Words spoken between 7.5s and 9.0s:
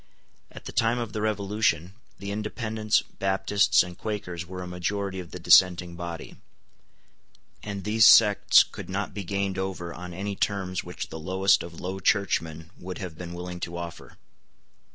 and these sects could